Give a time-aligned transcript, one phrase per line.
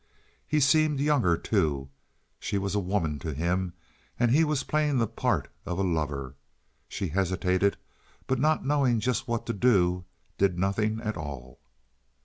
[0.47, 1.87] He seemed younger, too.
[2.39, 3.73] She was a woman to him,
[4.19, 6.33] and he was playing the part of a lover.
[6.87, 7.77] She hesitated,
[8.25, 10.05] but not knowing just what to do,
[10.39, 11.59] did nothing at all.